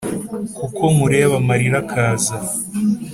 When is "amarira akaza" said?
1.41-2.35